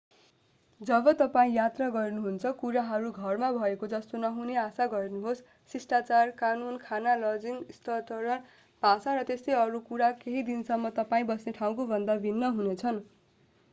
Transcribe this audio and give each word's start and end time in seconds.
जब 0.81 1.07
तपाईं 1.17 1.51
यात्रा 1.53 1.87
गर्नुहुन्छ 1.95 2.51
कुराहरू 2.61 3.09
घरमा 3.19 3.49
भएको 3.57 3.89
जस्तो 3.91 4.21
नहुने 4.23 4.55
आशा 4.61 4.87
गर्नुहोस् 4.93 5.43
शिष्टाचार 5.71 6.31
कानून 6.39 6.79
खाना 6.81 7.13
लजिङ 7.19 7.59
स्तरण 7.75 8.49
भाषा 8.83 9.15
र 9.15 9.27
त्यस्तै 9.27 9.59
अरू 9.59 9.83
कुरा 9.85 10.09
केही 10.17 10.43
हदसम्म 10.47 10.91
तपाईं 10.95 11.29
बस्ने 11.29 11.53
ठाउँकोभन्दा 11.55 12.17
भिन्न 12.21 12.51
हुनेछन् 12.57 12.99